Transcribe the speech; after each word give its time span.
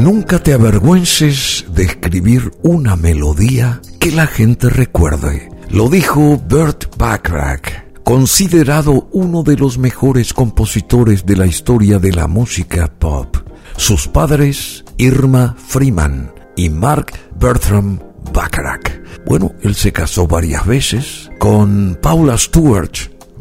Nunca 0.00 0.38
te 0.38 0.54
avergüences 0.54 1.66
de 1.74 1.82
escribir 1.82 2.52
una 2.62 2.96
melodía 2.96 3.82
que 3.98 4.10
la 4.10 4.26
gente 4.26 4.70
recuerde. 4.70 5.50
Lo 5.68 5.90
dijo 5.90 6.38
Burt 6.38 6.96
Bacharach, 6.96 8.00
considerado 8.02 9.10
uno 9.12 9.42
de 9.42 9.58
los 9.58 9.76
mejores 9.76 10.32
compositores 10.32 11.26
de 11.26 11.36
la 11.36 11.46
historia 11.46 11.98
de 11.98 12.12
la 12.12 12.28
música 12.28 12.90
pop. 12.98 13.36
Sus 13.76 14.08
padres, 14.08 14.86
Irma 14.96 15.54
Freeman 15.58 16.32
y 16.56 16.70
Mark 16.70 17.12
Bertram 17.38 17.98
Bacharach. 18.32 19.02
Bueno, 19.26 19.52
él 19.60 19.74
se 19.74 19.92
casó 19.92 20.26
varias 20.26 20.64
veces 20.64 21.28
con 21.38 21.98
Paula 22.00 22.38
Stewart, 22.38 22.96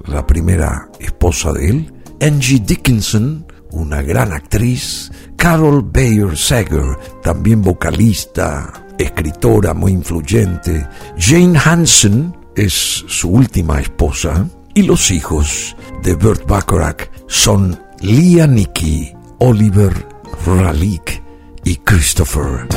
la 0.08 0.28
primera 0.28 0.90
esposa 1.00 1.54
de 1.54 1.70
él, 1.70 1.94
Angie 2.20 2.60
Dickinson, 2.60 3.46
una 3.72 4.02
gran 4.02 4.34
actriz, 4.34 5.12
Carol 5.40 5.82
Bayer 5.82 6.38
Sager, 6.38 7.00
también 7.24 7.62
vocalista, 7.62 8.74
escritora 8.98 9.74
muy 9.74 9.94
influyente, 9.94 10.86
Jane 11.18 11.58
Hansen 11.58 12.36
es 12.58 12.74
su 13.08 13.30
última 13.30 13.80
esposa, 13.80 14.46
y 14.74 14.84
los 14.84 15.10
hijos 15.12 15.78
de 16.04 16.16
Burt 16.16 16.46
Bacharach 16.46 17.10
son 17.28 17.82
Leah 18.02 18.48
Nicky, 18.48 19.14
Oliver 19.40 19.94
Ralik 20.46 21.24
y 21.64 21.78
Christopher. 21.78 22.68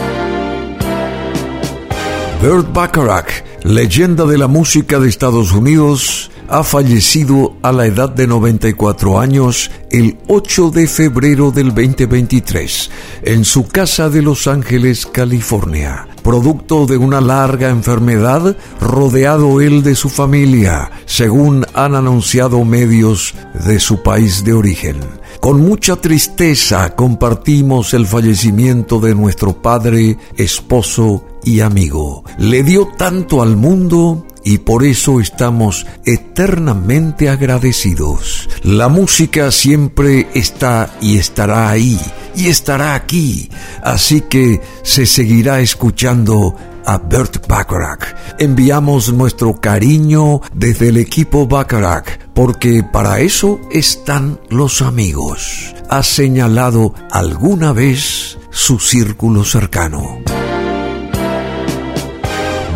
Burt 2.41 2.73
Bacharach, 2.73 3.45
leyenda 3.65 4.25
de 4.25 4.39
la 4.39 4.47
música 4.47 5.01
de 5.01 5.09
Estados 5.09 5.51
Unidos, 5.51 6.31
ha 6.53 6.63
fallecido 6.65 7.55
a 7.63 7.73
la 7.73 7.87
edad 7.87 8.11
de 8.11 8.27
94 8.27 9.19
años 9.19 9.71
el 9.91 10.19
8 10.29 10.69
de 10.69 10.87
febrero 10.87 11.51
del 11.51 11.69
2023 11.69 12.91
en 13.23 13.47
su 13.47 13.67
casa 13.69 14.11
de 14.11 14.21
Los 14.21 14.47
Ángeles, 14.47 15.07
California, 15.07 16.07
producto 16.23 16.85
de 16.85 16.99
una 16.99 17.23
larga 17.23 17.71
enfermedad 17.71 18.55
rodeado 18.83 19.63
él 19.63 19.83
de 19.83 19.95
su 19.95 20.11
familia, 20.11 20.91
según 21.07 21.65
han 21.73 21.95
anunciado 21.95 22.63
medios 22.67 23.35
de 23.65 23.81
su 23.81 24.03
país 24.03 24.45
de 24.45 24.53
origen. 24.53 25.01
Con 25.41 25.63
mucha 25.63 25.97
tristeza 25.97 26.95
compartimos 26.95 27.95
el 27.95 28.07
fallecimiento 28.07 29.01
de 29.01 29.15
nuestro 29.15 29.55
padre, 29.55 30.19
esposo 30.37 31.25
y 31.45 31.61
amigo. 31.61 32.25
Le 32.37 32.63
dio 32.63 32.89
tanto 32.99 33.41
al 33.41 33.57
mundo 33.57 34.27
y 34.45 34.59
por 34.59 34.85
eso 34.85 35.21
estamos 35.21 35.87
eternamente 36.05 37.29
agradecidos. 37.29 38.49
La 38.63 38.89
música 38.89 39.51
siempre 39.51 40.29
está 40.35 40.91
y 41.01 41.19
estará 41.19 41.71
ahí 41.71 42.01
y 42.35 42.49
estará 42.49 42.95
aquí, 42.95 43.51
así 43.83 44.23
que 44.23 44.61
se 44.83 45.07
seguirá 45.07 45.61
escuchando 45.61 46.57
a 46.87 46.99
Bert 46.99 47.47
Bacharach. 47.47 48.15
Enviamos 48.39 49.13
nuestro 49.13 49.61
cariño 49.61 50.41
desde 50.55 50.89
el 50.89 50.97
equipo 50.97 51.47
Bacharach, 51.47 52.19
porque 52.35 52.83
para 52.83 53.21
eso 53.21 53.61
están 53.71 54.41
los 54.49 54.83
amigos. 54.83 55.75
Ha 55.89 56.03
señalado 56.03 56.95
alguna 57.11 57.73
vez 57.73 58.39
su 58.51 58.79
círculo 58.79 59.45
cercano. 59.45 60.32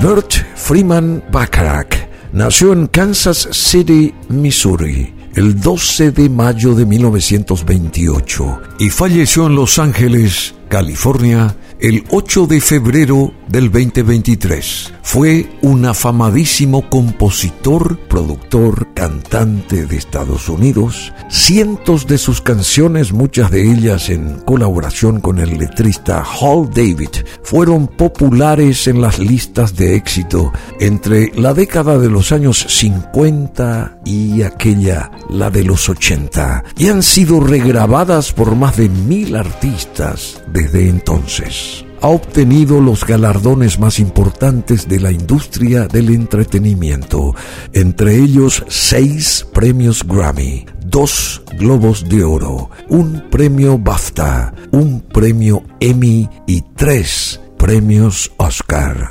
Bert 0.03 0.45
Freeman 0.55 1.25
Bacharach 1.33 2.09
nació 2.33 2.75
en 2.75 2.87
Kansas 2.87 3.49
City, 3.51 4.13
Missouri, 4.29 5.15
el 5.35 5.59
12 5.59 6.11
de 6.11 6.29
mayo 6.29 6.75
de 6.75 6.85
1928 6.85 8.61
y 8.79 8.91
falleció 8.91 9.47
en 9.47 9.55
Los 9.55 9.79
Ángeles, 9.79 10.55
California, 10.69 11.57
el 11.81 12.05
8 12.11 12.47
de 12.47 12.61
febrero 12.61 13.33
del 13.49 13.71
2023. 13.71 14.95
Fue 15.03 15.49
un 15.63 15.85
afamadísimo 15.85 16.89
compositor, 16.91 17.99
productor, 18.09 18.93
cantante 18.95 19.87
de 19.87 19.97
Estados 19.97 20.49
Unidos. 20.49 21.13
Cientos 21.29 22.07
de 22.07 22.19
sus 22.19 22.41
canciones, 22.41 23.13
muchas 23.13 23.51
de 23.51 23.71
ellas 23.71 24.09
en 24.09 24.41
colaboración 24.41 25.21
con 25.21 25.39
el 25.39 25.59
letrista 25.59 26.25
Hall 26.25 26.71
David, 26.71 27.11
fueron 27.43 27.87
populares 27.87 28.89
en 28.89 29.01
las 29.01 29.19
listas 29.19 29.77
de 29.77 29.97
éxito 29.97 30.53
entre 30.81 31.31
la 31.37 31.55
década 31.55 31.99
de 31.99 32.09
los 32.09 32.33
años 32.33 32.67
50 32.69 33.99
y 34.05 34.43
aquella, 34.43 35.11
la 35.29 35.51
de 35.51 35.63
los 35.63 35.89
80, 35.89 36.65
y 36.77 36.89
han 36.89 37.03
sido 37.03 37.41
regrabadas 37.41 38.33
por 38.33 38.57
más 38.57 38.77
de 38.77 38.89
mil 38.89 39.37
artistas 39.37 40.43
desde 40.53 40.89
entonces 40.89 41.76
ha 42.07 42.11
obtenido 42.11 42.81
los 42.81 43.05
galardones 43.05 43.81
más 43.81 43.99
importantes 43.99 44.89
de 44.89 45.01
la 45.01 45.11
industria 45.11 45.89
del 45.89 46.11
entretenimiento, 46.11 47.35
entre 47.73 48.15
ellos 48.15 48.63
seis 48.69 49.45
premios 49.53 50.07
Grammy, 50.07 50.67
dos 50.85 51.43
Globos 51.59 52.09
de 52.09 52.23
Oro, 52.23 52.71
un 52.89 53.25
premio 53.29 53.77
BAFTA, 53.77 54.55
un 54.71 55.01
premio 55.01 55.65
Emmy 55.81 56.31
y 56.47 56.63
tres 56.77 57.41
premios 57.59 58.31
Oscar. 58.37 59.11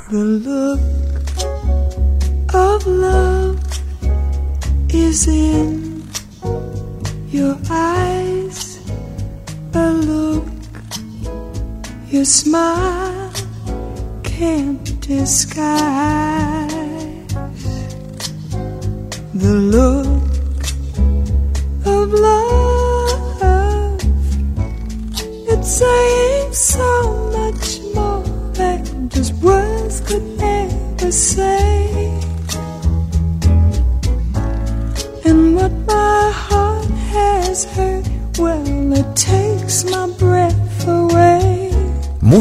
your 7.30 7.58
eyes, 7.68 8.75
your 12.08 12.24
smile 12.24 13.32
can't 14.22 15.00
disguise 15.00 16.72
the 19.34 19.54
look 19.74 20.22
of 21.84 22.12
love. 22.12 24.00
It's 25.48 25.68
saying 25.78 26.52
so 26.52 27.30
much 27.32 27.80
more 27.94 28.22
than 28.54 29.08
just 29.08 29.32
words 29.42 30.00
could 30.00 30.40
ever 30.40 31.10
say. 31.10 32.20
And 35.24 35.56
what 35.56 35.72
my 35.86 36.30
heart 36.32 36.90
has 37.10 37.64
heard, 37.64 37.85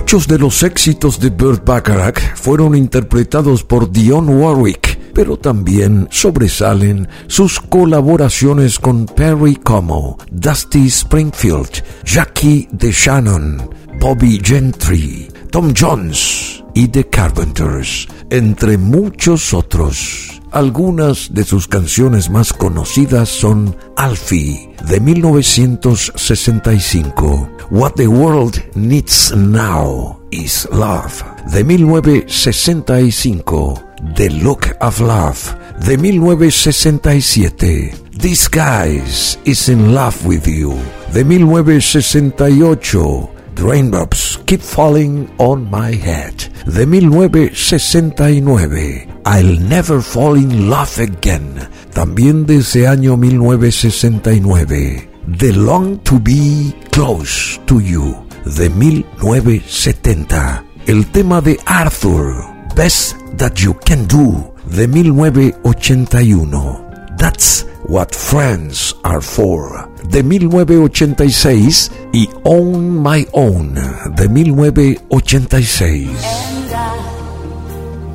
Muchos 0.06 0.28
de 0.28 0.38
los 0.38 0.62
éxitos 0.62 1.20
de 1.20 1.32
Burt 1.32 1.66
Bacharach 1.66 2.36
fueron 2.36 2.76
interpretados 2.76 3.64
por 3.64 3.92
Dionne 3.92 4.36
Warwick, 4.36 5.00
pero 5.16 5.36
también 5.36 6.08
sobresalen 6.12 7.08
sus 7.26 7.60
colaboraciones 7.60 8.78
con 8.78 9.08
Perry 9.08 9.56
Como, 9.56 10.20
Dusty 10.30 10.86
Springfield, 10.86 11.84
Jackie 12.04 12.68
DeShannon, 12.72 13.68
Bobby 14.00 14.40
Gentry, 14.44 15.28
Tom 15.50 15.74
Jones 15.76 16.64
y 16.76 16.88
The 16.88 17.10
Carpenters, 17.10 18.08
entre 18.30 18.78
muchos 18.78 19.56
otros. 19.56 20.35
Algunas 20.56 21.34
de 21.34 21.44
sus 21.44 21.68
canciones 21.68 22.30
más 22.30 22.54
conocidas 22.54 23.28
son 23.28 23.76
Alfie 23.98 24.70
de 24.88 25.02
1965, 25.02 27.50
What 27.72 27.96
the 27.98 28.08
World 28.08 28.64
Needs 28.74 29.36
Now 29.36 30.18
is 30.32 30.66
Love 30.72 31.22
de 31.52 31.62
1965, 31.62 33.84
The 34.16 34.30
Look 34.30 34.68
of 34.80 35.02
Love 35.02 35.58
de 35.86 35.98
1967, 35.98 37.92
This 38.18 38.50
Guys 38.50 39.38
is 39.44 39.68
in 39.68 39.94
Love 39.94 40.26
with 40.26 40.48
You 40.48 40.78
de 41.12 41.26
1968, 41.26 43.30
Raindrops 43.58 44.25
Keep 44.46 44.62
Falling 44.62 45.28
on 45.38 45.70
My 45.72 45.96
Head 45.96 46.36
de 46.68 46.86
1969, 46.86 49.08
I'll 49.26 49.60
Never 49.60 50.02
Fall 50.02 50.38
in 50.38 50.70
Love 50.70 51.00
Again, 51.00 51.68
también 51.94 52.46
de 52.46 52.58
ese 52.58 52.88
año 52.88 53.18
1969. 53.18 55.10
The 55.40 55.52
Long 55.52 55.98
to 56.04 56.20
Be 56.20 56.76
Close 56.92 57.60
to 57.66 57.82
You, 57.82 58.16
de 58.46 58.70
1970. 58.70 60.64
El 60.86 61.08
tema 61.08 61.42
de 61.42 61.60
Arthur, 61.66 62.46
Best 62.76 63.18
That 63.38 63.56
You 63.56 63.76
Can 63.84 64.06
Do, 64.08 64.54
de 64.70 64.88
1981. 64.88 66.86
That's 67.18 67.66
what 67.88 68.16
Friends 68.16 68.96
Are 69.04 69.22
For 69.22 69.88
de 70.10 70.24
1986 70.24 71.92
y 72.14 72.28
On 72.44 73.04
My 73.04 73.28
Own 73.32 73.76
de 74.16 74.28
1986. 74.28 76.10
And 76.10 76.74
I 76.74 76.98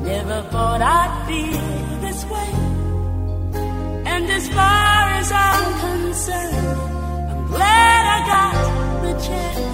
never 0.03 0.41
thought 0.51 0.81
I'd 0.81 1.25
feel 1.25 2.01
this 2.01 2.25
way. 2.25 2.51
And 4.05 4.29
as 4.29 4.49
far 4.49 5.13
as 5.19 5.31
I'm 5.31 5.79
concerned, 5.79 6.67
I'm 7.31 7.47
glad 7.47 8.05
I 8.05 8.19
got 8.27 8.53
the 9.03 9.13
chance. 9.25 9.70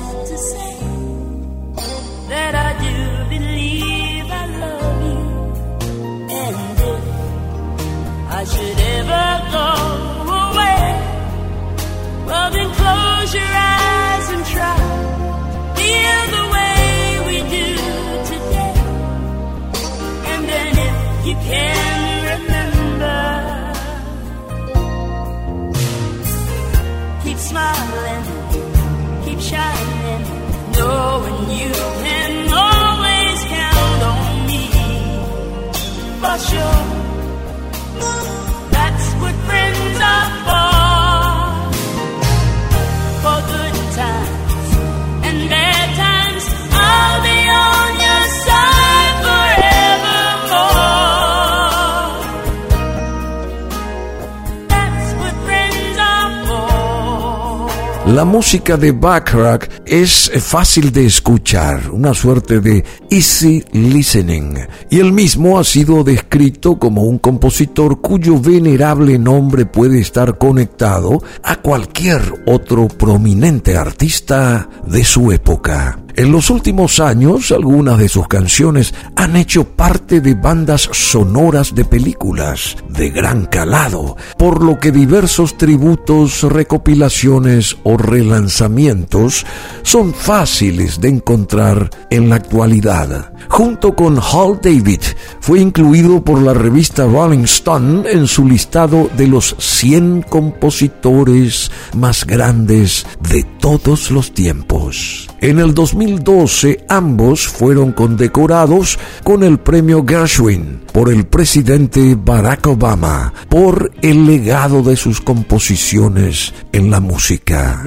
La 58.18 58.26
música 58.26 58.78
de 58.78 58.94
Bacharach 58.94 59.70
es 59.86 60.32
fácil 60.42 60.92
de 60.92 61.06
escuchar, 61.06 61.92
una 61.92 62.16
suerte 62.16 62.60
de 62.60 62.84
easy 63.12 63.64
listening, 63.74 64.58
y 64.90 65.00
él 65.00 65.14
mismo 65.14 65.60
ha 65.60 65.64
sido 65.64 66.04
descrito 66.04 66.80
como 66.80 67.04
un 67.04 67.20
compositor 67.20 68.02
cuyo 68.02 68.40
venerable 68.40 69.20
nombre 69.20 69.68
puede 69.68 70.00
estar 70.00 70.40
conectado 70.40 71.22
a 71.44 71.58
cualquier 71.58 72.24
otro 72.48 72.88
prominente 72.88 73.78
artista 73.78 74.68
de 74.88 75.04
su 75.04 75.32
época. 75.32 76.00
En 76.18 76.32
los 76.32 76.50
últimos 76.50 77.00
años, 77.00 77.52
algunas 77.52 78.00
de 78.00 78.10
sus 78.10 78.28
canciones 78.28 78.92
han 79.16 79.36
hecho 79.36 79.66
parte 79.66 80.20
de 80.20 80.34
bandas 80.34 80.90
sonoras 80.92 81.76
de 81.76 81.86
películas 81.86 82.76
de 82.90 83.12
gran 83.12 83.46
calado, 83.46 84.18
por 84.36 84.64
lo 84.64 84.80
que 84.80 84.92
diversos 84.92 85.60
tributos, 85.60 86.42
recopilaciones 86.42 87.78
o 87.84 87.98
relanzamientos 87.98 89.46
son 89.84 90.12
fáciles 90.12 91.00
de 91.00 91.10
encontrar 91.10 91.92
en 92.10 92.30
la 92.30 92.38
actualidad. 92.38 93.32
Junto 93.50 93.96
con 93.96 94.18
Hall 94.18 94.60
David, 94.60 95.02
fue 95.40 95.60
incluido 95.60 96.24
por 96.24 96.42
la 96.42 96.56
revista 96.56 97.06
Rolling 97.06 97.44
Stone 97.44 98.10
en 98.10 98.26
su 98.26 98.48
listado 98.48 99.08
de 99.16 99.28
los 99.28 99.56
100 99.60 100.24
compositores 100.24 101.72
más 101.96 102.26
grandes 102.26 103.06
de 103.30 103.44
todos 103.60 104.10
los 104.10 104.34
tiempos. 104.34 105.30
En 105.40 105.60
el 105.60 105.74
2012 105.74 106.86
ambos 106.90 107.48
fueron 107.48 107.92
condecorados 107.92 108.98
con 109.24 109.44
el 109.44 109.60
premio 109.60 110.04
Gershwin 110.08 110.82
por 110.92 111.12
el 111.12 111.26
presidente 111.26 112.16
Barack 112.16 112.68
Obama 112.68 113.34
por 113.50 113.92
el 114.02 114.26
legado 114.26 114.82
de 114.82 114.96
sus 114.96 115.22
composiciones 115.22 116.54
en 116.72 116.90
la 116.90 117.00
música. 117.00 117.84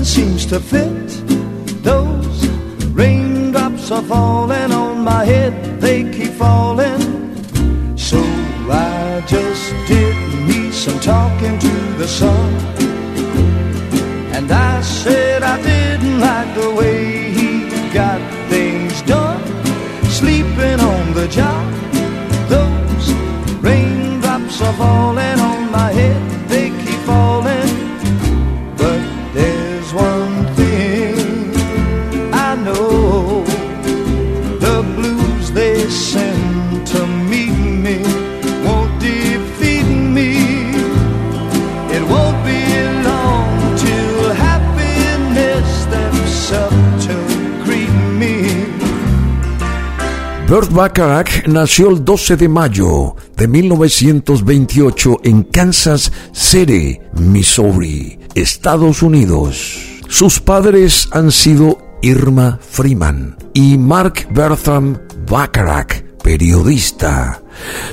nothing 0.00 0.04
seems 0.04 0.46
to 0.46 0.60
fit. 0.60 1.08
Those 1.82 2.48
raindrops 2.92 3.90
are 3.90 4.02
falling 4.02 4.72
on 4.72 5.00
my 5.04 5.24
head, 5.24 5.54
they 5.90 6.04
keep 6.16 6.32
falling. 6.44 7.02
So 7.96 8.20
I 8.70 9.24
just 9.26 9.64
did 9.88 10.16
me 10.48 10.70
some 10.70 11.00
talking 11.00 11.58
to 11.66 11.74
the 12.00 12.06
sun. 12.06 12.50
And 14.36 14.48
I 14.52 14.82
said 14.82 15.42
I 15.42 15.56
didn't 15.70 16.20
like 16.20 16.50
the 16.60 16.70
way 16.80 17.19
Bacharach 50.68 51.46
nació 51.46 51.90
el 51.90 52.04
12 52.04 52.36
de 52.36 52.48
mayo 52.48 53.14
de 53.36 53.48
1928 53.48 55.20
en 55.24 55.44
Kansas 55.44 56.12
City, 56.32 56.98
Missouri, 57.14 58.18
Estados 58.34 59.02
Unidos. 59.02 59.78
Sus 60.08 60.40
padres 60.40 61.08
han 61.12 61.30
sido 61.30 61.78
Irma 62.02 62.58
Freeman 62.60 63.36
y 63.54 63.78
Mark 63.78 64.26
Bertram 64.30 64.98
Bacharach, 65.28 66.02
periodista. 66.22 67.42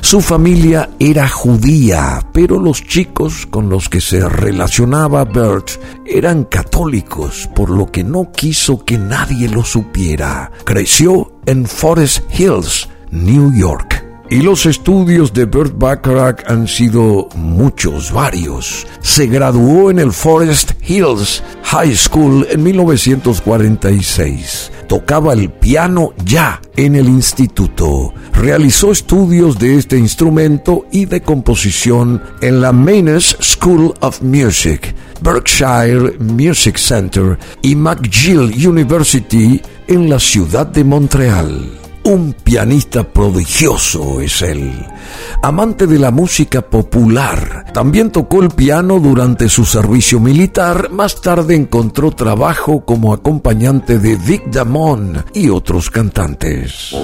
Su 0.01 0.21
familia 0.21 0.89
era 0.99 1.27
judía, 1.27 2.25
pero 2.31 2.59
los 2.59 2.83
chicos 2.83 3.45
con 3.45 3.69
los 3.69 3.89
que 3.89 4.01
se 4.01 4.27
relacionaba 4.27 5.25
Bert 5.25 5.71
eran 6.05 6.45
católicos, 6.45 7.49
por 7.55 7.69
lo 7.69 7.91
que 7.91 8.03
no 8.03 8.31
quiso 8.31 8.83
que 8.83 8.97
nadie 8.97 9.49
lo 9.49 9.63
supiera. 9.63 10.51
Creció 10.63 11.33
en 11.45 11.65
Forest 11.65 12.23
Hills, 12.39 12.89
New 13.11 13.53
York. 13.53 14.06
Y 14.29 14.41
los 14.41 14.65
estudios 14.65 15.31
de 15.31 15.45
Burt 15.45 15.77
Bacharach 15.77 16.43
han 16.47 16.67
sido 16.67 17.29
muchos, 17.35 18.11
varios. 18.11 18.85
Se 19.01 19.25
graduó 19.25 19.89
en 19.89 19.99
el 19.99 20.11
Forest 20.11 20.71
Hills 20.85 21.41
High 21.63 21.95
School 21.95 22.45
en 22.49 22.61
1946. 22.61 24.73
Tocaba 24.89 25.31
el 25.31 25.49
piano 25.49 26.11
ya 26.25 26.61
en 26.75 26.97
el 26.97 27.07
instituto. 27.07 28.13
Realizó 28.33 28.91
estudios 28.91 29.57
de 29.59 29.77
este 29.77 29.97
instrumento 29.97 30.85
y 30.91 31.05
de 31.05 31.21
composición 31.21 32.21
en 32.41 32.59
la 32.59 32.73
Maines 32.73 33.37
School 33.41 33.93
of 34.01 34.21
Music, 34.21 34.93
Berkshire 35.21 36.17
Music 36.19 36.75
Center 36.75 37.39
y 37.61 37.75
McGill 37.75 38.67
University 38.67 39.61
en 39.87 40.09
la 40.09 40.19
ciudad 40.19 40.67
de 40.67 40.83
Montreal. 40.83 41.86
Un 42.07 42.31
pianista 42.31 43.03
prodigioso 43.03 44.21
es 44.21 44.41
él. 44.41 44.71
Amante 45.43 45.87
de 45.87 45.99
la 45.99 46.09
música 46.09 46.61
popular, 46.61 47.65
también 47.73 48.13
tocó 48.13 48.41
el 48.41 48.49
piano 48.49 48.97
durante 48.97 49.49
su 49.49 49.65
servicio 49.65 50.21
militar. 50.21 50.89
Más 50.89 51.19
tarde 51.19 51.53
encontró 51.55 52.11
trabajo 52.11 52.85
como 52.85 53.11
acompañante 53.13 53.99
de 53.99 54.15
Vic 54.15 54.45
Damon 54.49 55.25
y 55.33 55.49
otros 55.49 55.89
cantantes. 55.89 56.95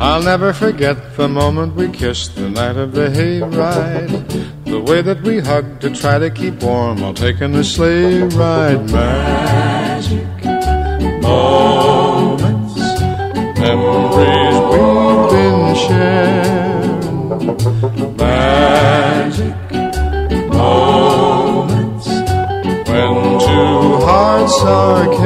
I'll 0.00 0.22
never 0.22 0.52
forget 0.52 1.16
the 1.16 1.28
moment 1.28 1.74
we 1.76 1.88
kissed 1.88 2.34
the 2.36 2.50
night 2.50 2.76
of 2.76 2.92
the 2.92 3.08
hayride. 3.08 4.64
The 4.64 4.80
way 4.80 5.02
that 5.02 5.22
we 5.22 5.38
hugged 5.40 5.80
to 5.82 5.90
try 5.90 6.18
to 6.18 6.30
keep 6.30 6.62
warm 6.62 7.00
while 7.00 7.14
taking 7.14 7.54
a 7.54 7.64
sleigh 7.64 8.22
ride. 8.22 8.90
Magic 8.90 10.44
moments, 11.22 12.76
memories 13.58 14.56
we've 14.70 15.30
been 15.34 15.74
sharing. 15.84 17.06
Magic 18.16 19.56
moments 20.50 22.06
when 22.88 23.14
two 23.40 24.04
hearts 24.06 24.62
are. 24.62 25.23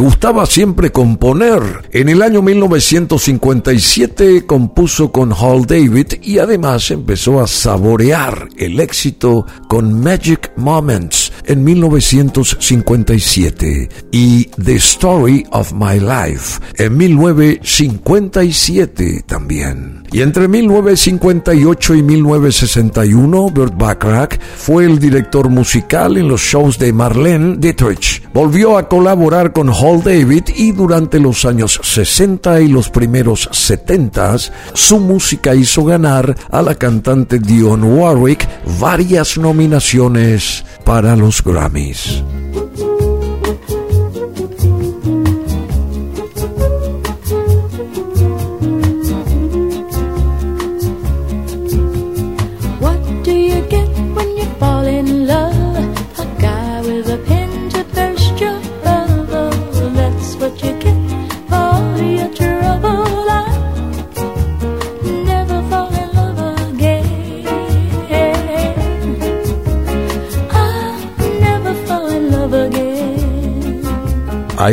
Gustaba 0.00 0.46
siempre 0.46 0.90
componer. 0.90 1.60
En 1.92 2.08
el 2.08 2.22
año 2.22 2.42
1957 2.42 4.46
compuso 4.46 5.12
con 5.12 5.32
Hall 5.32 5.66
David 5.66 6.14
y 6.22 6.38
además 6.38 6.90
empezó 6.90 7.40
a 7.40 7.46
saborear 7.46 8.48
el 8.56 8.80
éxito 8.80 9.46
con 9.68 10.00
Magic 10.00 10.52
Moments 10.56 11.29
en 11.50 11.62
1957 11.64 13.88
y 14.12 14.44
The 14.62 14.76
Story 14.76 15.44
of 15.50 15.72
My 15.72 15.98
Life 15.98 16.60
en 16.76 16.96
1957 16.96 19.24
también. 19.26 20.04
Y 20.12 20.22
entre 20.22 20.48
1958 20.48 21.94
y 21.94 22.02
1961, 22.02 23.50
Burt 23.50 23.76
Bacharach 23.76 24.40
fue 24.56 24.84
el 24.84 24.98
director 24.98 25.48
musical 25.48 26.16
en 26.16 26.26
los 26.28 26.40
shows 26.40 26.76
de 26.78 26.92
Marlene 26.92 27.56
Dietrich. 27.58 28.22
Volvió 28.32 28.78
a 28.78 28.88
colaborar 28.88 29.52
con 29.52 29.68
Hall 29.68 30.04
David 30.04 30.44
y 30.56 30.70
durante 30.72 31.18
los 31.18 31.44
años 31.44 31.80
60 31.82 32.60
y 32.60 32.68
los 32.68 32.88
primeros 32.90 33.48
70 33.52 34.36
su 34.74 35.00
música 35.00 35.54
hizo 35.54 35.84
ganar 35.84 36.36
a 36.50 36.62
la 36.62 36.76
cantante 36.76 37.38
Dionne 37.38 37.86
Warwick 37.86 38.48
varias 38.80 39.38
nominaciones 39.38 40.64
para 40.90 41.14
los 41.14 41.40
Grammys. 41.44 42.24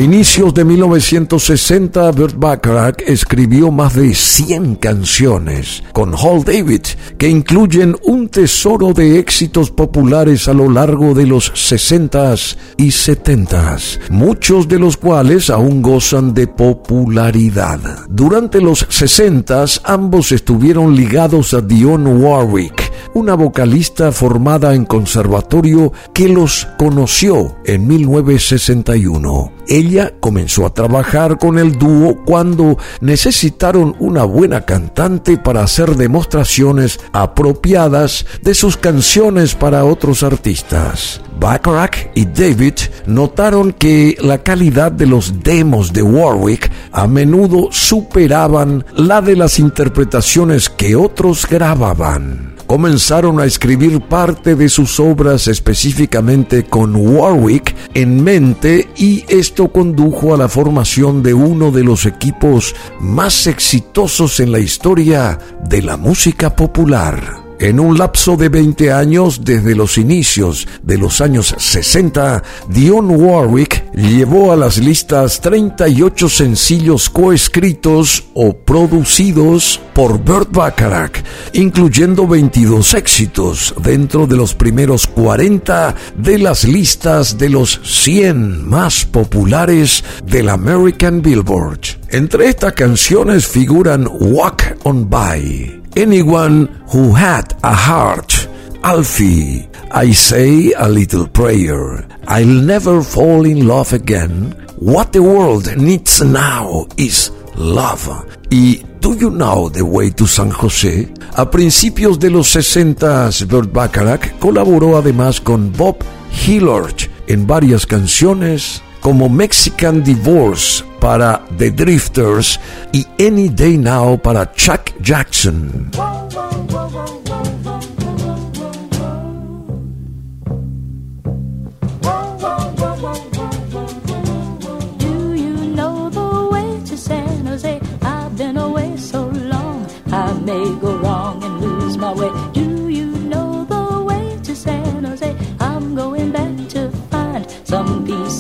Inicios 0.08 0.54
de 0.54 0.64
1960, 0.64 2.12
Burt 2.12 2.36
Bacharach 2.38 3.02
escribió 3.06 3.72
más 3.72 3.94
de 3.94 4.16
100 4.16 4.76
canciones 4.76 5.84
con 5.92 6.14
Hall 6.14 6.46
David, 6.46 6.84
que 7.18 7.28
incluyen 7.28 7.94
un 8.04 8.30
tesoro 8.30 8.94
de 8.94 9.20
éxitos 9.20 9.70
populares 9.70 10.48
a 10.48 10.54
lo 10.54 10.70
largo 10.70 11.14
de 11.14 11.28
los 11.28 11.52
60s 11.52 12.56
y 12.78 12.88
70s, 12.88 14.00
muchos 14.10 14.70
de 14.70 14.80
los 14.80 14.96
cuales 14.96 15.50
aún 15.50 15.82
gozan 15.82 16.34
de 16.34 16.48
popularidad. 16.48 17.82
Durante 18.08 18.62
los 18.62 18.88
60s, 18.88 19.82
ambos 19.84 20.32
estuvieron 20.32 20.96
ligados 20.96 21.54
a 21.54 21.60
Dionne 21.60 22.14
Warwick, 22.14 22.87
una 23.14 23.36
vocalista 23.36 24.12
formada 24.12 24.74
en 24.74 24.86
conservatorio 24.86 25.94
que 26.14 26.30
los 26.30 26.68
conoció 26.78 27.58
en 27.66 27.88
1961. 27.88 29.52
Ella 29.70 30.14
comenzó 30.20 30.66
a 30.66 30.74
trabajar 30.74 31.38
con 31.38 31.60
el 31.60 31.78
dúo 31.78 32.24
cuando 32.26 32.78
necesitaron 33.02 33.96
una 34.00 34.24
buena 34.24 34.62
cantante 34.62 35.38
para 35.38 35.64
hacer 35.64 35.96
demostraciones 35.96 37.00
apropiadas 37.12 38.26
de 38.42 38.54
sus 38.54 38.78
canciones 38.78 39.56
para 39.56 39.84
otros 39.84 40.24
artistas. 40.24 41.22
Bacharach 41.40 42.12
y 42.16 42.26
David 42.26 42.76
notaron 43.06 43.74
que 43.74 44.18
la 44.22 44.40
calidad 44.40 44.92
de 44.92 45.06
los 45.06 45.44
demos 45.44 45.94
de 45.94 46.02
Warwick 46.02 46.72
a 46.92 47.06
menudo 47.08 47.68
superaban 47.72 48.86
la 48.96 49.22
de 49.22 49.36
las 49.36 49.60
interpretaciones 49.60 50.70
que 50.70 50.96
otros 50.96 51.46
grababan 51.48 52.58
comenzaron 52.88 53.42
a 53.42 53.46
escribir 53.46 54.00
parte 54.00 54.56
de 54.56 54.70
sus 54.70 54.98
obras 55.02 55.50
específicamente 55.50 56.64
con 56.64 56.96
Warwick 56.96 57.76
en 57.94 58.24
mente 58.24 58.88
y 58.96 59.26
esto 59.28 59.68
condujo 59.74 60.34
a 60.34 60.38
la 60.38 60.48
formación 60.48 61.22
de 61.22 61.34
uno 61.34 61.72
de 61.72 61.84
los 61.84 62.06
equipos 62.06 62.74
más 63.02 63.46
exitosos 63.46 64.40
en 64.40 64.54
la 64.54 64.60
historia 64.60 65.38
de 65.66 65.82
la 65.82 65.98
música 65.98 66.56
popular. 66.56 67.47
En 67.60 67.80
un 67.80 67.98
lapso 67.98 68.38
de 68.38 68.50
20 68.50 68.92
años, 68.92 69.42
desde 69.44 69.74
los 69.74 69.98
inicios 69.98 70.68
de 70.84 71.00
los 71.00 71.22
años 71.22 71.56
60, 71.58 72.44
Dionne 72.70 73.16
Warwick 73.16 73.92
llevó 73.94 74.52
a 74.52 74.56
las 74.56 74.78
listas 74.78 75.42
38 75.42 76.30
sencillos 76.30 77.10
coescritos 77.10 78.26
o 78.36 78.54
producidos 78.54 79.82
por 79.94 80.20
Burt 80.20 80.52
Bacharach, 80.52 81.24
incluyendo 81.54 82.28
22 82.28 82.94
éxitos 82.94 83.74
dentro 83.82 84.28
de 84.28 84.38
los 84.38 84.54
primeros 84.54 85.08
40 85.08 85.96
de 86.16 86.38
las 86.38 86.64
listas 86.64 87.40
de 87.40 87.50
los 87.50 87.80
100 87.84 88.70
más 88.70 89.04
populares 89.04 90.04
del 90.24 90.50
American 90.50 91.24
Billboard. 91.24 91.80
Entre 92.10 92.50
estas 92.50 92.74
canciones 92.74 93.48
figuran 93.48 94.08
Walk 94.08 94.78
On 94.84 95.10
By, 95.10 95.82
Anyone 95.98 96.68
Who 96.94 97.12
Had 97.12 97.58
a 97.64 97.74
Heart, 97.74 98.48
Alfie, 98.84 99.68
I 99.90 100.12
Say 100.12 100.72
a 100.78 100.88
Little 100.88 101.28
Prayer, 101.28 102.08
I'll 102.28 102.46
Never 102.46 103.02
Fall 103.02 103.48
in 103.48 103.66
Love 103.66 103.94
Again, 103.94 104.52
What 104.78 105.12
the 105.12 105.24
World 105.24 105.76
Needs 105.76 106.22
Now 106.22 106.86
is 106.98 107.32
Love. 107.56 108.28
Y 108.52 108.86
Do 109.02 109.16
You 109.16 109.32
Know 109.32 109.70
the 109.70 109.82
Way 109.82 110.12
to 110.12 110.28
San 110.28 110.52
José? 110.52 111.12
A 111.34 111.50
principios 111.50 112.20
de 112.20 112.30
los 112.30 112.48
60, 112.50 113.32
Burt 113.50 113.74
Bacharach 113.74 114.38
colaboró 114.38 114.98
además 114.98 115.42
con 115.42 115.72
Bob 115.72 115.98
Hillard 116.46 117.10
en 117.26 117.48
varias 117.48 117.88
canciones 117.88 118.84
como 119.08 119.30
Mexican 119.30 120.04
Divorce 120.04 120.84
para 121.00 121.42
The 121.58 121.72
Drifters 121.72 122.60
y 122.92 123.08
Any 123.18 123.48
Day 123.48 123.78
Now 123.78 124.18
para 124.18 124.52
Chuck 124.52 124.82
Jackson. 125.00 125.92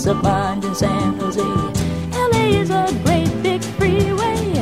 Of 0.07 0.23
mind 0.23 0.63
in 0.63 0.73
San 0.73 1.19
Jose. 1.19 1.41
LA 1.41 2.45
is 2.61 2.69
a 2.69 2.87
great 3.03 3.31
big 3.43 3.61
freeway. 3.61 4.53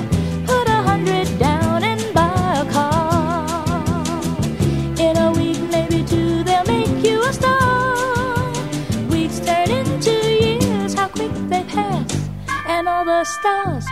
Put 0.46 0.68
a 0.68 0.82
hundred 0.82 1.28
down 1.38 1.84
and 1.84 2.02
buy 2.14 2.64
a 2.66 2.72
car. 2.72 4.04
In 4.98 5.16
a 5.18 5.32
week, 5.34 5.62
maybe 5.70 6.04
two, 6.04 6.44
they'll 6.44 6.66
make 6.66 7.06
you 7.06 7.22
a 7.24 7.32
star. 7.32 8.52
Weeks 9.08 9.40
turn 9.40 9.70
into 9.70 10.12
years, 10.12 10.96
how 10.96 11.10
quick 11.10 11.34
they 11.48 11.64
pass. 11.64 12.30
And 12.68 12.88
all 12.88 13.06
the 13.06 13.24
stars 13.24 13.86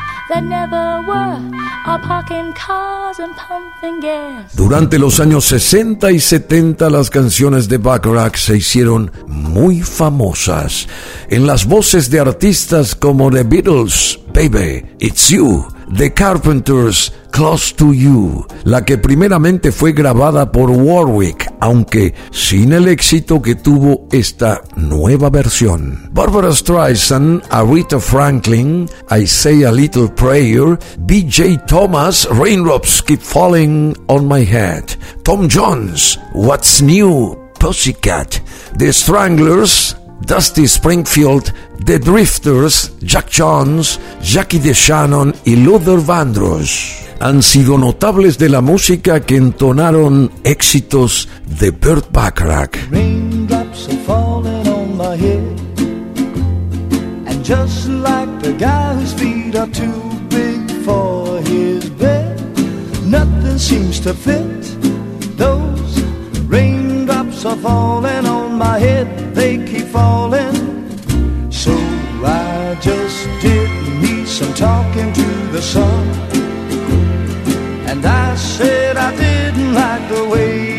Durante 4.53 4.97
los 4.97 5.19
años 5.19 5.45
60 5.45 6.11
y 6.11 6.19
70 6.19 6.89
las 6.89 7.09
canciones 7.09 7.67
de 7.67 7.77
Bacharach 7.77 8.37
se 8.37 8.57
hicieron 8.57 9.11
muy 9.27 9.81
famosas. 9.81 10.87
En 11.29 11.45
las 11.45 11.65
voces 11.65 12.09
de 12.09 12.19
artistas 12.19 12.95
como 12.95 13.29
The 13.29 13.43
Beatles, 13.43 14.19
Baby, 14.33 14.95
It's 14.99 15.29
You, 15.29 15.67
The 15.91 16.13
Carpenters, 16.13 17.11
Close 17.31 17.73
to 17.75 17.93
You, 17.93 18.45
la 18.63 18.85
que 18.85 18.97
primeramente 18.97 19.71
fue 19.71 19.91
grabada 19.91 20.51
por 20.51 20.69
Warwick, 20.69 21.51
aunque 21.59 22.13
sin 22.31 22.73
el 22.73 22.87
éxito 22.87 23.41
que 23.41 23.55
tuvo 23.55 24.07
esta 24.11 24.61
nueva 24.75 25.29
versión. 25.29 26.09
Barbara 26.11 26.51
Streisand, 26.53 27.41
Aretha 27.49 27.99
Franklin, 27.99 28.87
I 29.09 29.25
Say 29.25 29.63
a 29.63 29.71
Little 29.71 30.09
Prayer, 30.09 30.77
BJ 30.99 31.65
Thomas, 31.65 32.27
Raindrops 32.29 33.01
Keep 33.01 33.21
Falling 33.21 33.95
on 34.07 34.27
My 34.27 34.45
Head, 34.45 34.95
Tom 35.23 35.49
Jones, 35.49 36.19
What's 36.33 36.81
New, 36.81 37.35
Pussycat, 37.59 38.41
The 38.77 38.93
Stranglers, 38.93 39.95
Dusty 40.25 40.67
Springfield, 40.67 41.53
The 41.85 41.99
Drifters, 41.99 42.91
Jack 43.01 43.29
Jones, 43.29 43.99
Jackie 44.21 44.59
DeShannon 44.59 45.33
y 45.45 45.55
Luther 45.55 45.99
Vandross 45.99 47.03
han 47.19 47.41
sido 47.41 47.77
notables 47.77 48.37
de 48.37 48.49
la 48.49 48.59
música 48.59 49.21
que 49.21 49.37
entonaron 49.37 50.29
éxitos 50.43 51.29
de 51.59 51.71
Burt 51.71 52.11
Bacharach. 52.11 52.77
Raindrops 52.91 53.87
are 53.87 53.97
falling 54.05 54.67
on 54.67 54.97
my 54.97 55.15
head, 55.15 55.59
and 57.27 57.45
just 57.45 57.87
like 57.87 58.33
are 59.55 59.67
too 59.67 60.01
big 60.29 60.69
for 60.83 61.39
his 61.41 61.89
bed. 61.91 62.39
Nothing 63.05 63.57
seems 63.57 63.99
to 64.01 64.13
fit. 64.13 64.63
Those 65.37 66.01
raindrops 66.47 67.45
are 67.45 67.55
falling 67.57 68.25
on 68.25 68.57
my 68.57 68.79
head, 68.79 69.07
they 69.33 69.57
keep 69.65 69.87
falling. 69.87 70.55
So 71.51 71.73
I 72.23 72.77
just 72.81 73.27
did 73.41 73.69
me 74.01 74.25
some 74.25 74.53
talking 74.53 75.11
to 75.13 75.27
the 75.51 75.61
sun. 75.61 76.07
And 77.89 78.05
I 78.05 78.35
said 78.35 78.97
I 78.97 79.15
didn't 79.15 79.73
like 79.73 80.09
the 80.09 80.25
way 80.25 80.72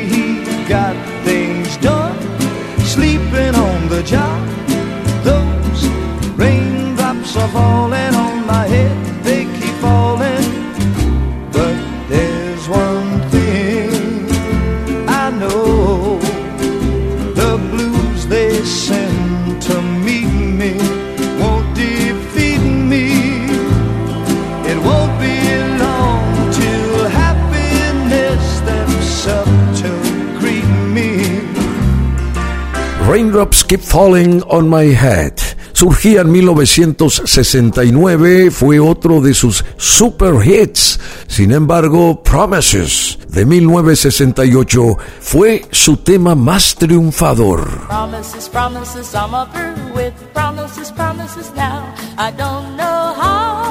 Keep 33.51 33.81
Falling 33.81 34.43
on 34.49 34.69
My 34.69 34.95
Head. 34.95 35.35
Surgía 35.73 36.21
en 36.23 36.33
1969, 36.33 38.51
fue 38.51 38.81
otro 38.81 39.21
de 39.21 39.35
sus 39.35 39.63
super 39.77 40.35
hits. 40.43 40.99
Sin 41.27 41.53
embargo, 41.53 42.23
Promises 42.23 43.19
de 43.29 43.45
1968 43.45 44.97
fue 45.21 45.67
su 45.71 45.99
tema 45.99 46.35
más 46.35 46.75
triunfador. 46.77 47.87
Promises, 47.89 48.49
promises, 48.49 49.13
I'm 49.15 49.33
through 49.51 49.75
with 49.95 50.15
promises, 50.33 50.91
promises 50.93 51.53
now. 51.55 51.85
I 52.17 52.31
don't 52.31 52.77
know 52.77 53.13
how 53.15 53.63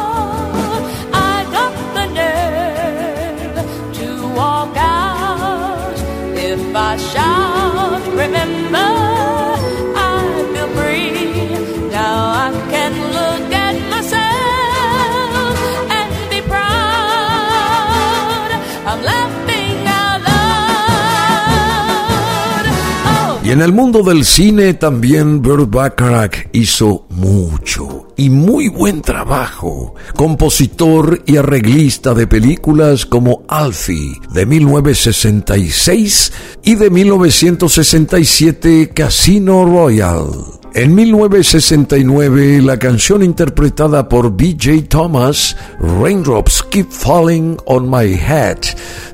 I 1.13 1.43
got 1.51 1.73
the 1.95 2.05
nerve 2.13 3.65
to 3.93 4.27
walk 4.35 4.77
out. 4.77 5.95
If 6.37 6.75
I 6.75 6.97
shout, 6.97 8.05
remember, 8.13 9.02
en 23.53 23.61
el 23.61 23.71
mundo 23.71 24.01
del 24.01 24.25
cine 24.25 24.73
también 24.73 25.43
Burt 25.43 25.69
Bacharach 25.69 26.47
hizo 26.53 27.05
mucho 27.11 28.07
y 28.17 28.31
muy 28.31 28.67
buen 28.67 29.03
trabajo. 29.03 29.93
Compositor 30.15 31.21
y 31.27 31.37
arreglista 31.37 32.15
de 32.15 32.25
películas 32.25 33.05
como 33.05 33.43
Alfie 33.47 34.19
de 34.33 34.47
1966 34.47 36.33
y 36.63 36.73
de 36.73 36.89
1967 36.89 38.89
Casino 38.91 39.65
Royale. 39.65 40.62
En 40.75 40.95
1969, 40.95 42.63
la 42.63 42.79
canción 42.79 43.21
interpretada 43.21 44.09
por 44.09 44.35
B.J. 44.35 44.87
Thomas, 44.89 45.55
Raindrops 45.79 46.63
Keep 46.63 46.89
Falling 46.89 47.57
on 47.65 47.87
My 47.87 48.15
Head, 48.15 48.57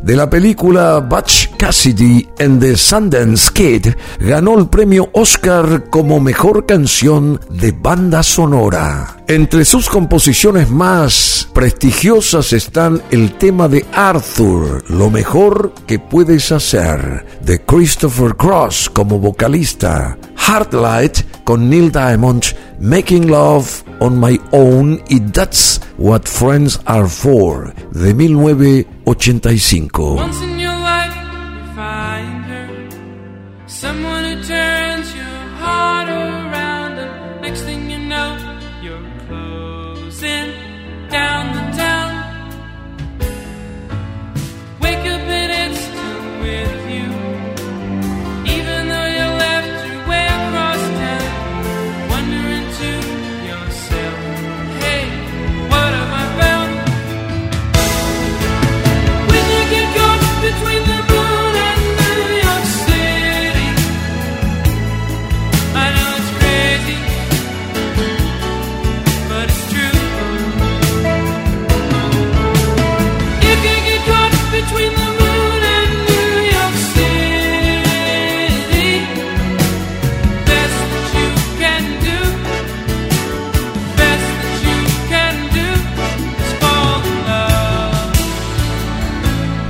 de 0.01 0.15
la 0.15 0.29
película 0.29 1.01
Butch 1.01 1.49
Cassidy 1.57 2.25
and 2.39 2.61
the 2.61 2.77
Sundance 2.77 3.51
Kid, 3.51 3.87
ganó 4.21 4.57
el 4.57 4.69
premio 4.69 5.09
Oscar 5.11 5.89
como 5.89 6.21
mejor 6.21 6.65
canción 6.65 7.41
de 7.49 7.73
banda 7.73 8.23
sonora. 8.23 9.18
Entre 9.29 9.63
sus 9.63 9.87
composiciones 9.89 10.69
más 10.71 11.47
prestigiosas 11.53 12.51
están 12.51 13.03
el 13.11 13.33
tema 13.33 13.67
de 13.67 13.85
Arthur, 13.93 14.83
Lo 14.89 15.11
mejor 15.11 15.75
que 15.85 15.99
puedes 15.99 16.51
hacer, 16.51 17.27
de 17.39 17.61
Christopher 17.61 18.35
Cross 18.35 18.89
como 18.89 19.19
vocalista, 19.19 20.17
Heartlight 20.35 21.43
con 21.43 21.69
Neil 21.69 21.91
Diamond, 21.91 22.43
Making 22.79 23.29
Love 23.29 23.83
on 23.99 24.19
My 24.19 24.41
Own 24.49 24.99
y 25.09 25.19
That's 25.19 25.79
What 25.99 26.23
Friends 26.23 26.81
Are 26.85 27.07
For, 27.07 27.71
de 27.91 28.15
1985. 28.15 30.58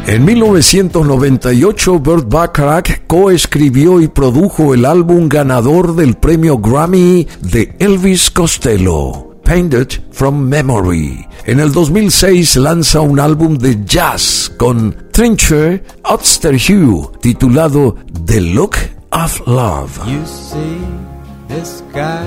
En 0.09 0.25
1998, 0.25 1.99
Burt 1.99 2.27
Bacharach 2.27 3.05
coescribió 3.05 4.01
y 4.01 4.07
produjo 4.07 4.73
el 4.73 4.85
álbum 4.85 5.29
ganador 5.29 5.95
del 5.95 6.15
premio 6.15 6.57
Grammy 6.57 7.27
de 7.41 7.75
Elvis 7.77 8.31
Costello, 8.31 9.35
Painted 9.43 9.87
from 10.11 10.39
Memory. 10.39 11.27
En 11.45 11.59
el 11.59 11.71
2006 11.71 12.55
lanza 12.55 13.01
un 13.01 13.19
álbum 13.19 13.55
de 13.59 13.85
jazz 13.85 14.51
con 14.57 14.97
Trincher 15.11 15.83
Hugh 16.03 17.11
titulado 17.21 17.95
The 18.25 18.41
Look 18.41 18.77
of 19.11 19.39
Love. 19.45 19.95
You 20.07 20.25
see 20.25 20.79
this 21.47 21.83
guy, 21.93 22.25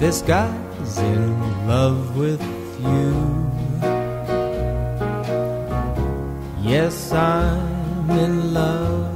this 0.00 0.24
guy's 0.26 0.98
in 0.98 1.68
love 1.68 2.16
with 2.16 2.40
you. 2.82 3.59
Yes, 6.70 7.10
I'm 7.10 8.08
in 8.10 8.54
love. 8.54 9.10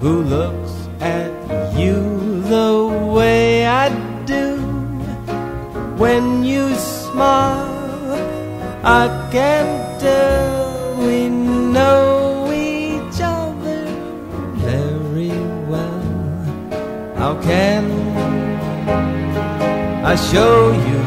Who 0.00 0.24
looks 0.24 0.72
at 1.00 1.32
you 1.74 2.42
the 2.54 2.76
way 3.16 3.66
I 3.66 3.88
do? 4.26 4.58
When 5.96 6.44
you 6.44 6.74
smile, 6.74 8.12
I 8.84 9.08
can 9.32 9.98
tell 9.98 10.98
we 10.98 11.30
know 11.30 12.52
each 12.52 13.18
other 13.22 13.86
very 14.60 15.32
well. 15.72 16.04
How 17.16 17.40
can 17.40 17.84
I 20.04 20.14
show 20.14 20.72
you? 20.72 21.01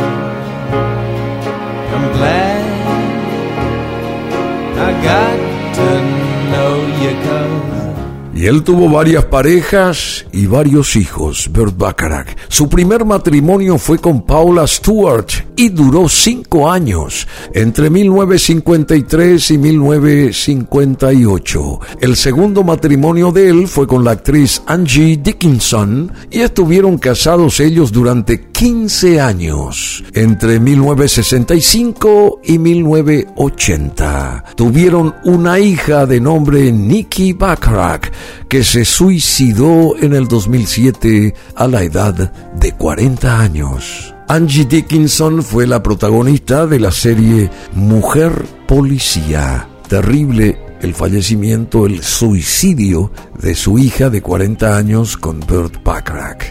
Y 8.35 8.47
él 8.47 8.63
tuvo 8.63 8.89
varias 8.89 9.23
parejas 9.23 10.25
y 10.33 10.45
varios 10.45 10.97
hijos, 10.97 11.49
Burt 11.53 11.77
Bacharach. 11.77 12.35
Su 12.49 12.67
primer 12.67 13.05
matrimonio 13.05 13.77
fue 13.77 13.97
con 13.97 14.25
Paula 14.25 14.67
Stewart 14.67 15.27
y 15.55 15.69
duró 15.69 16.09
cinco 16.09 16.69
años, 16.69 17.25
entre 17.53 17.89
1953 17.89 19.51
y 19.51 19.57
1958. 19.57 21.79
El 22.01 22.17
segundo 22.17 22.65
matrimonio 22.65 23.31
de 23.31 23.47
él 23.47 23.69
fue 23.69 23.87
con 23.87 24.03
la 24.03 24.11
actriz 24.11 24.61
Angie 24.67 25.15
Dickinson 25.15 26.11
y 26.29 26.41
estuvieron 26.41 26.97
casados 26.97 27.61
ellos 27.61 27.93
durante 27.93 28.51
15 28.51 29.21
años, 29.21 30.03
entre 30.13 30.59
1965 30.59 32.41
y 32.43 32.59
1980. 32.59 34.43
Tuvieron 34.55 35.15
una 35.23 35.59
hija 35.59 36.05
de 36.05 36.19
nombre 36.19 36.71
Nikki 36.71 37.33
Bacharach, 37.33 38.11
que 38.47 38.63
se 38.63 38.85
suicidó 38.85 39.95
en 40.01 40.13
el 40.13 40.27
2007 40.27 41.33
a 41.55 41.67
la 41.67 41.83
edad 41.83 42.31
de 42.53 42.71
40 42.71 43.39
años. 43.39 44.13
Angie 44.27 44.65
Dickinson 44.65 45.43
fue 45.43 45.67
la 45.67 45.83
protagonista 45.83 46.65
de 46.65 46.79
la 46.79 46.91
serie 46.91 47.49
Mujer 47.73 48.45
Policía. 48.67 49.67
Terrible 49.87 50.57
el 50.81 50.93
fallecimiento, 50.93 51.85
el 51.85 52.03
suicidio 52.03 53.11
de 53.39 53.55
su 53.55 53.77
hija 53.77 54.09
de 54.09 54.21
40 54.21 54.75
años 54.77 55.17
con 55.17 55.39
Burt 55.39 55.83
Bacharach. 55.83 56.43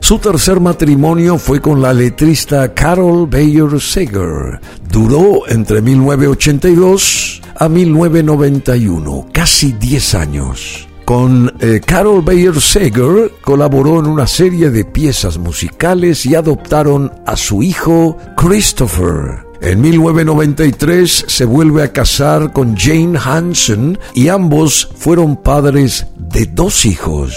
Su 0.00 0.18
tercer 0.18 0.60
matrimonio 0.60 1.38
fue 1.38 1.60
con 1.60 1.80
la 1.80 1.92
letrista 1.92 2.72
Carol 2.74 3.26
Bayer 3.26 3.80
Sager. 3.80 4.60
Duró 4.90 5.48
entre 5.48 5.82
1982 5.82 7.42
a 7.54 7.68
1991, 7.68 9.28
casi 9.32 9.72
10 9.72 10.14
años. 10.14 10.89
Con 11.10 11.52
eh, 11.58 11.80
Carol 11.84 12.22
Bayer 12.22 12.60
Sager 12.60 13.32
colaboró 13.40 13.98
en 13.98 14.06
una 14.06 14.28
serie 14.28 14.70
de 14.70 14.84
piezas 14.84 15.38
musicales 15.38 16.24
y 16.24 16.36
adoptaron 16.36 17.10
a 17.26 17.34
su 17.36 17.64
hijo 17.64 18.16
Christopher. 18.36 19.44
En 19.60 19.80
1993 19.80 21.24
se 21.26 21.44
vuelve 21.44 21.82
a 21.82 21.92
casar 21.92 22.52
con 22.52 22.76
Jane 22.76 23.18
Hansen 23.18 23.98
y 24.14 24.28
ambos 24.28 24.88
fueron 24.94 25.34
padres 25.34 26.06
de 26.16 26.46
dos 26.46 26.84
hijos. 26.86 27.36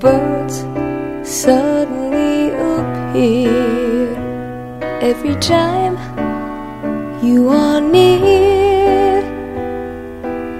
Birds? 0.00 0.64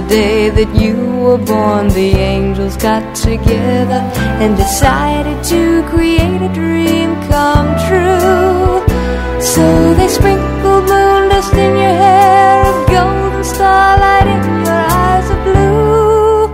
The 0.00 0.08
day 0.08 0.48
that 0.50 0.70
you 0.80 0.94
were 1.24 1.38
born, 1.38 1.88
the 1.88 2.10
angels 2.34 2.76
got 2.76 3.02
together 3.16 4.00
and 4.42 4.56
decided 4.56 5.38
to 5.42 5.82
create 5.90 6.40
a 6.48 6.52
dream 6.60 7.08
come 7.32 7.68
true. 7.86 8.78
So 9.52 9.64
they 9.98 10.08
sprinkled 10.08 10.84
moon 10.90 11.22
dust 11.30 11.52
in 11.54 11.72
your 11.82 11.96
hair, 12.04 12.66
of 12.70 12.78
golden 12.86 13.42
starlight 13.42 14.28
in 14.36 14.44
your 14.66 14.82
eyes 15.02 15.30
of 15.34 15.38
blue. 15.46 16.48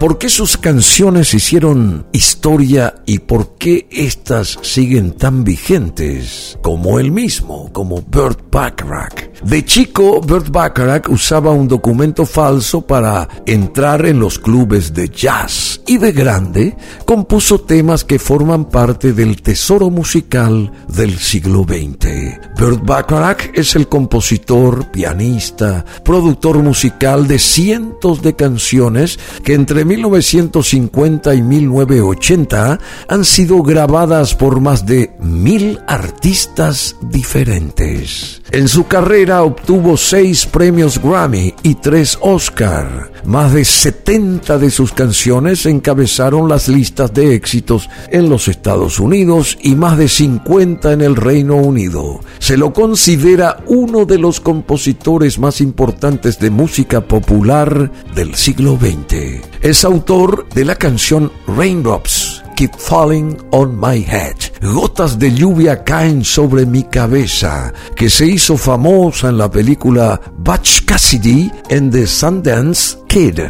¿Por 0.00 0.18
qué 0.18 0.28
sus 0.28 0.58
canciones 0.58 1.32
hicieron 1.32 2.06
historia 2.12 2.94
y 3.06 3.20
por 3.20 3.56
qué 3.56 3.86
estas 3.90 4.58
siguen 4.62 5.12
tan 5.12 5.44
vigentes 5.44 6.58
como 6.62 6.98
él 6.98 7.10
mismo, 7.10 7.70
como 7.72 8.02
Burt 8.02 8.50
Bacharach? 8.50 9.29
De 9.42 9.64
chico, 9.64 10.20
Burt 10.20 10.50
Bacharach 10.50 11.08
usaba 11.08 11.50
un 11.50 11.66
documento 11.66 12.26
falso 12.26 12.82
para 12.82 13.26
entrar 13.46 14.04
en 14.04 14.18
los 14.18 14.38
clubes 14.38 14.92
de 14.92 15.08
jazz 15.08 15.80
y 15.86 15.96
de 15.96 16.12
grande 16.12 16.76
compuso 17.06 17.60
temas 17.60 18.04
que 18.04 18.18
forman 18.18 18.66
parte 18.66 19.14
del 19.14 19.40
tesoro 19.40 19.88
musical 19.88 20.70
del 20.88 21.18
siglo 21.18 21.64
XX. 21.64 22.38
Burt 22.58 22.84
Bacharach 22.84 23.50
es 23.54 23.74
el 23.76 23.88
compositor, 23.88 24.90
pianista, 24.90 25.86
productor 26.04 26.58
musical 26.58 27.26
de 27.26 27.38
cientos 27.38 28.20
de 28.20 28.36
canciones 28.36 29.18
que 29.42 29.54
entre 29.54 29.86
1950 29.86 31.34
y 31.34 31.42
1980 31.42 32.78
han 33.08 33.24
sido 33.24 33.62
grabadas 33.62 34.34
por 34.34 34.60
más 34.60 34.84
de 34.84 35.12
mil 35.18 35.80
artistas 35.86 36.96
diferentes. 37.10 38.42
En 38.52 38.68
su 38.68 38.86
carrera 38.86 39.29
obtuvo 39.38 39.96
seis 39.96 40.44
premios 40.46 41.00
Grammy 41.00 41.54
y 41.62 41.76
tres 41.76 42.18
Oscar. 42.20 43.12
Más 43.24 43.52
de 43.52 43.64
70 43.64 44.58
de 44.58 44.70
sus 44.70 44.92
canciones 44.92 45.66
encabezaron 45.66 46.48
las 46.48 46.68
listas 46.68 47.12
de 47.14 47.34
éxitos 47.34 47.88
en 48.08 48.28
los 48.28 48.48
Estados 48.48 48.98
Unidos 48.98 49.56
y 49.62 49.76
más 49.76 49.96
de 49.98 50.08
50 50.08 50.92
en 50.92 51.00
el 51.02 51.16
Reino 51.16 51.56
Unido. 51.56 52.20
Se 52.38 52.56
lo 52.56 52.72
considera 52.72 53.58
uno 53.66 54.04
de 54.04 54.18
los 54.18 54.40
compositores 54.40 55.38
más 55.38 55.60
importantes 55.60 56.38
de 56.38 56.50
música 56.50 57.00
popular 57.02 57.90
del 58.14 58.34
siglo 58.34 58.76
XX. 58.80 59.46
Es 59.60 59.84
autor 59.84 60.48
de 60.48 60.64
la 60.64 60.74
canción 60.74 61.30
Raindrops 61.46 62.42
Keep 62.56 62.74
Falling 62.76 63.38
on 63.52 63.78
My 63.78 64.04
Head. 64.04 64.49
Gotas 64.62 65.18
de 65.18 65.32
lluvia 65.32 65.84
caen 65.84 66.22
sobre 66.22 66.66
mi 66.66 66.82
cabeza, 66.84 67.72
que 67.96 68.10
se 68.10 68.26
hizo 68.26 68.58
famosa 68.58 69.30
en 69.30 69.38
la 69.38 69.50
película 69.50 70.20
Butch 70.36 70.84
Cassidy 70.84 71.50
en 71.70 71.90
The 71.90 72.06
Sundance 72.06 72.98
Kid 73.08 73.40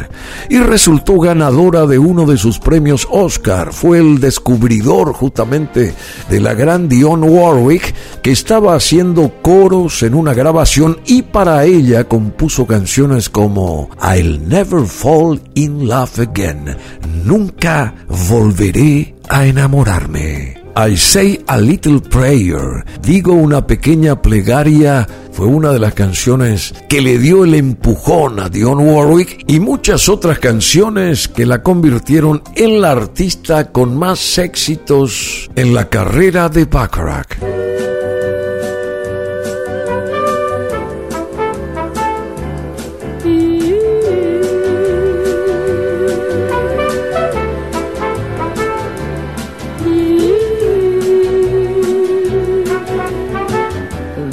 y 0.49 0.57
resultó 0.59 1.19
ganadora 1.19 1.85
de 1.85 1.99
uno 1.99 2.25
de 2.25 2.37
sus 2.37 2.59
premios 2.59 3.05
Oscar. 3.11 3.73
Fue 3.73 3.99
el 3.99 4.21
descubridor 4.21 5.11
justamente 5.11 5.93
de 6.29 6.39
la 6.39 6.53
gran 6.53 6.87
Dionne 6.87 7.27
Warwick 7.27 7.93
que 8.21 8.31
estaba 8.31 8.73
haciendo 8.75 9.33
coros 9.41 10.03
en 10.03 10.15
una 10.15 10.33
grabación 10.33 11.01
y 11.05 11.23
para 11.23 11.65
ella 11.65 12.05
compuso 12.05 12.65
canciones 12.65 13.29
como 13.29 13.89
I'll 14.01 14.47
Never 14.47 14.85
Fall 14.85 15.41
in 15.55 15.89
Love 15.89 16.19
Again. 16.19 16.77
Nunca 17.25 17.93
volveré 18.07 19.15
a 19.27 19.45
enamorarme. 19.45 20.60
I 20.75 20.95
Say 20.95 21.43
a 21.47 21.57
Little 21.57 21.99
Prayer, 21.99 22.85
digo 23.01 23.33
una 23.33 23.67
pequeña 23.67 24.21
plegaria, 24.21 25.07
fue 25.31 25.47
una 25.47 25.71
de 25.71 25.79
las 25.79 25.93
canciones 25.93 26.73
que 26.87 27.01
le 27.01 27.17
dio 27.17 27.43
el 27.43 27.55
empujón 27.55 28.39
a 28.39 28.47
Dionne 28.47 28.91
Warwick 28.91 29.43
y 29.47 29.59
muchas 29.59 30.07
otras 30.07 30.39
canciones 30.39 31.27
que 31.27 31.45
la 31.45 31.61
convirtieron 31.61 32.41
en 32.55 32.81
la 32.81 32.91
artista 32.91 33.71
con 33.71 33.97
más 33.97 34.37
éxitos 34.37 35.49
en 35.55 35.73
la 35.73 35.89
carrera 35.89 36.47
de 36.47 36.65
Bacharach. 36.65 37.37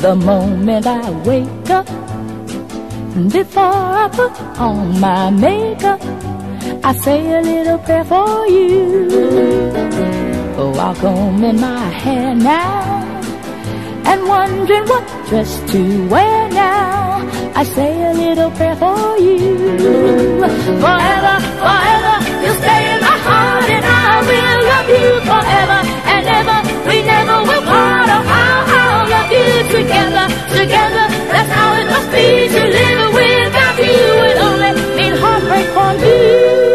The 0.09 0.17
moment 0.17 0.87
I 0.87 1.11
wake 1.29 1.69
up, 1.69 1.87
before 3.31 3.85
I 4.03 4.09
put 4.11 4.33
on 4.59 4.99
my 4.99 5.29
makeup, 5.29 6.01
I 6.83 6.95
say 6.95 7.21
a 7.39 7.43
little 7.43 7.77
prayer 7.77 8.05
for 8.05 8.47
you. 8.47 9.07
Oh, 10.57 10.73
I'll 10.79 11.45
in 11.45 11.61
my 11.61 11.91
hair 11.91 12.35
now, 12.35 13.05
and 14.07 14.27
wondering 14.27 14.87
what 14.89 15.05
dress 15.29 15.61
to 15.73 16.09
wear 16.09 16.49
now. 16.53 17.29
I 17.55 17.65
say 17.65 17.93
a 18.11 18.15
little 18.15 18.51
prayer 18.53 18.77
for 18.77 19.19
you. 19.19 19.59
Forever, 20.85 21.35
forever, 21.63 22.15
you'll 22.43 22.61
stay 22.65 22.83
in 22.95 23.01
my 23.09 23.17
heart, 23.29 23.69
and 23.77 23.85
I 23.85 24.23
will 24.29 24.61
love 24.73 24.89
you 24.89 25.11
forever 25.29 25.79
and 26.15 26.27
ever. 26.29 26.58
Together, 29.59 30.27
together. 30.55 31.05
That's 31.33 31.51
how 31.51 31.75
it 31.81 31.87
must 31.91 32.11
be 32.13 32.49
to 32.49 32.63
live 32.77 33.13
without 33.13 33.77
you. 33.79 34.07
It 34.31 34.39
only 34.41 35.11
heartbreak 35.19 35.67
for 35.75 35.93
me. 35.99 36.69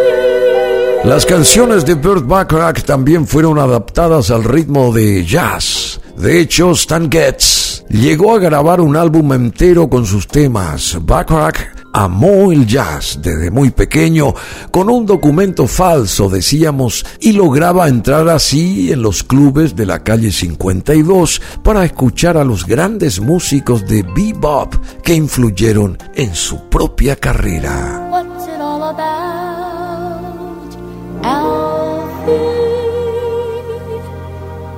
Las 1.06 1.26
canciones 1.26 1.86
de 1.86 1.96
Burt 1.96 2.26
Bacharach 2.28 2.84
también 2.84 3.26
fueron 3.28 3.58
adaptadas 3.60 4.32
al 4.32 4.44
ritmo 4.44 4.94
de 4.94 5.26
jazz. 5.26 6.00
De 6.18 6.40
hecho, 6.40 6.72
Stan 6.72 7.10
Getz 7.12 7.84
llegó 7.90 8.36
a 8.36 8.40
grabar 8.40 8.80
un 8.80 8.96
álbum 8.96 9.34
entero 9.34 9.90
con 9.90 10.06
sus 10.06 10.28
temas. 10.28 10.98
Bacharach 11.02 11.83
amó 11.94 12.52
el 12.52 12.66
jazz 12.66 13.20
desde 13.22 13.52
muy 13.52 13.70
pequeño, 13.70 14.34
con 14.72 14.90
un 14.90 15.06
documento 15.06 15.68
falso, 15.68 16.28
decíamos, 16.28 17.06
y 17.20 17.32
lograba 17.32 17.88
entrar 17.88 18.28
así 18.30 18.92
en 18.92 19.02
los 19.02 19.24
clubes 19.24 19.76
de 19.76 19.86
la 19.86 20.04
calle 20.04 20.32
52 20.32 21.42
para 21.64 21.86
escuchar 21.86 22.36
a 22.38 22.44
los 22.44 22.66
grandes 22.66 23.22
músicos 23.22 23.88
de 23.88 24.04
bebop 24.04 24.74
que 25.04 25.14
influyeron 25.14 25.98
en 26.16 26.36
su 26.36 26.68
propia 26.70 27.16
carrera. 27.16 28.10
What's 28.12 28.48
it 28.48 28.60
all 28.60 28.84
about? 28.84 29.24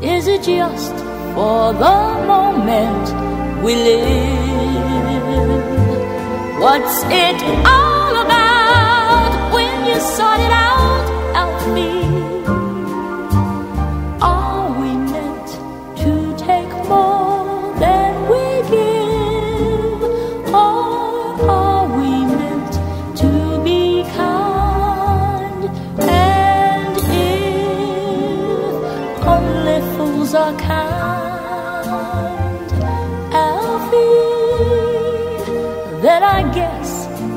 Is 0.02 0.28
it 0.28 0.44
just 0.44 0.94
for 1.34 1.74
the 1.74 2.26
moment 2.28 3.64
we 3.64 3.76
live? 3.76 4.45
What's 6.66 7.04
it 7.04 7.40
all 7.68 8.16
about 8.26 9.54
when 9.54 9.86
you 9.86 10.00
sort 10.02 10.40
it 10.40 10.52
out, 10.52 10.95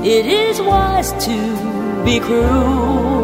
it 0.08 0.24
is 0.24 0.58
wise 0.62 1.12
to 1.26 1.36
be 2.02 2.18
cruel. 2.18 3.17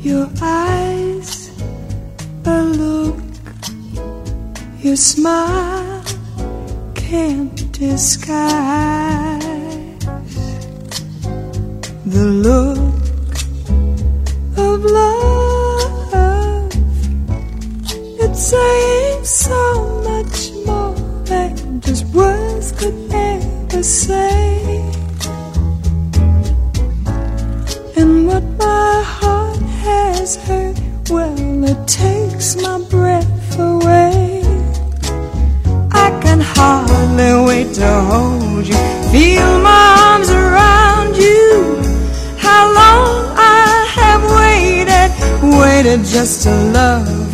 your 0.00 0.28
eyes. 0.42 1.52
A 2.46 2.62
look 2.64 3.16
your 4.82 4.96
smile 4.96 6.02
can't 6.96 7.72
disguise. 7.72 9.44
The 12.06 12.24
look 12.46 12.78
of 14.56 14.84
love, 14.84 16.72
it's 18.18 18.42
saying 18.50 18.95
say. 23.86 24.82
And 27.96 28.26
what 28.26 28.42
my 28.58 29.02
heart 29.04 29.62
has 29.86 30.36
heard, 30.44 30.76
well, 31.08 31.64
it 31.64 31.86
takes 31.86 32.56
my 32.56 32.78
breath 32.90 33.58
away. 33.58 34.42
I 35.92 36.08
can 36.20 36.40
hardly 36.40 37.46
wait 37.46 37.74
to 37.74 37.88
hold 38.10 38.66
you, 38.66 38.74
feel 39.12 39.52
my 39.60 39.86
arms 40.08 40.30
around 40.30 41.16
you. 41.16 41.78
How 42.38 42.62
long 42.80 43.36
I 43.38 43.86
have 43.98 44.22
waited, 44.42 45.10
waited 45.60 46.04
just 46.04 46.42
to 46.42 46.50
love 46.72 47.25